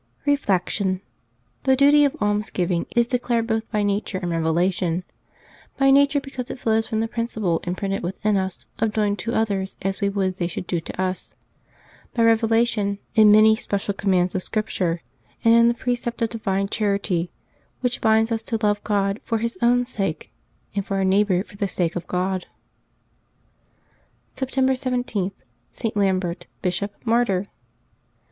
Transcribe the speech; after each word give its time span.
Reflection.— 0.25 0.99
The 1.65 1.75
duty 1.75 2.03
of 2.05 2.15
almsgiving 2.15 2.87
is 2.95 3.05
declared 3.05 3.45
both 3.45 3.69
by 3.69 3.83
nature 3.83 4.17
and 4.17 4.31
revelation: 4.31 5.03
by 5.77 5.91
nature, 5.91 6.19
because 6.19 6.49
it 6.49 6.57
flows 6.57 6.87
from 6.87 7.01
the 7.01 7.07
principle 7.07 7.59
imprinted 7.65 8.01
within 8.01 8.35
us 8.35 8.65
of 8.79 8.93
doing 8.95 9.15
to 9.17 9.35
others 9.35 9.75
as 9.83 10.01
we 10.01 10.09
would 10.09 10.37
they 10.37 10.47
should 10.47 10.65
do 10.65 10.79
to 10.79 10.99
us; 10.99 11.35
by 12.15 12.23
revelation, 12.23 12.97
in 13.13 13.31
many 13.31 13.55
special 13.55 13.93
commands 13.93 14.33
of 14.33 14.41
Scripture, 14.41 15.03
and 15.45 15.53
in 15.53 15.67
the 15.67 15.75
precept 15.75 16.23
of 16.23 16.29
divine 16.31 16.67
char 16.67 16.95
ity 16.95 17.29
which 17.81 18.01
binds 18.01 18.31
us 18.31 18.41
to 18.41 18.57
love 18.63 18.83
God 18.83 19.19
for 19.23 19.37
His 19.37 19.55
own 19.61 19.85
sake, 19.85 20.31
and 20.73 20.83
our 20.89 21.03
neighbor 21.05 21.43
for 21.43 21.57
the 21.57 21.67
sake 21.67 21.95
of 21.95 22.07
God. 22.07 22.47
September 24.33 24.73
17.— 24.73 25.31
ST. 25.71 25.95
LAMBERT, 25.95 26.47
Bishop, 26.63 26.95
Martyr. 27.05 27.49